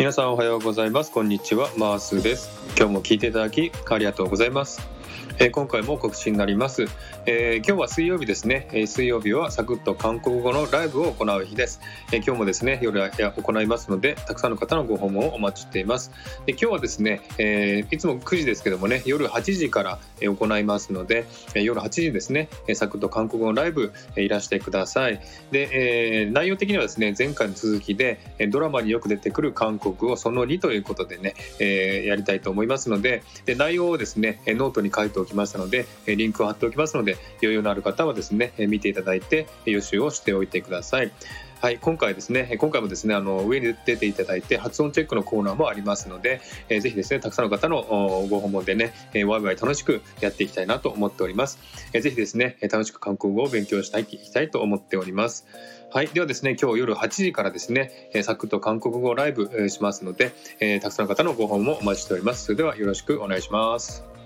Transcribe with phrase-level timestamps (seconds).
[0.00, 1.12] 皆さんおはようございます。
[1.12, 1.68] こんにちは。
[1.76, 2.48] マースです。
[2.74, 4.80] 今日も聞いていただきありがとうございます。
[5.42, 6.84] えー、今回も告知になります、
[7.24, 11.80] えー、今日は水曜日ですね、えー、水曜日はサクッと韓国語のライブを行う日です、
[12.12, 16.10] え今日もですね夜行いますのでたくさんの方のご訪問をお待ちしています。
[16.44, 21.24] で今日はですね、えいつも9時ですけどもね夜8時から行いますので
[21.54, 25.22] 夜8時ですねサクッと韓国語のライブいらしてください。
[25.52, 28.18] で、え内容的にはですね前回の続きで
[28.50, 41.12] ドラマによく出てくる韓国語その2ということでね、えやりたいと思いますのでで内容をですねノートに書いておききましたのでリンクを貼っておきますので余裕のある方はですね見ていただいて予習をしておいてください。
[41.60, 46.40] はい、今回ですね、今回もですね、あの上に出ていただいて発音チェックのコーナーもありますので、
[46.70, 47.82] えー、ぜひですね、たくさんの方の
[48.30, 51.58] ご訪問でね、えー、ワイワイ楽しくやっていきたいなと思っております。
[51.92, 55.46] えー、ぜひですね、楽しく韓国語を勉強したい、いきたいと思っております。
[55.92, 62.46] はい、ではですね、今日夜8時からですね、えー、サクッと韓国語ライブ、しますので、えー、たくさんの方のご訪問もお待ちしております。
[62.46, 64.19] それではよろしくお願いします。